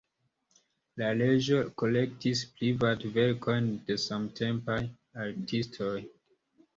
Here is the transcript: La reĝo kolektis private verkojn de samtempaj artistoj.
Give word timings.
La 1.01 1.09
reĝo 1.17 1.57
kolektis 1.81 2.41
private 2.61 3.11
verkojn 3.17 3.67
de 3.91 3.97
samtempaj 4.05 4.79
artistoj. 5.27 5.93